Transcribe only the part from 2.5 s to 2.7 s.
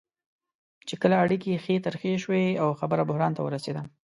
او